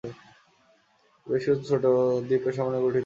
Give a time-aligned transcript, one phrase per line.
[0.03, 0.11] এটি
[1.27, 1.83] বেশ কিছু ছোট ছোট
[2.27, 2.99] দ্বীপের সমন্বয়ে গঠিত।